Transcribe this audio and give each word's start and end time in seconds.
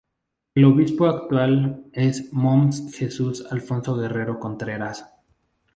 El 0.55 0.65
obispo 0.65 1.05
actual 1.05 1.83
es 1.93 2.33
Mons.Jesús 2.33 3.45
Alfonso 3.51 3.95
Guerrero 3.95 4.39
Contreras. 4.39 5.05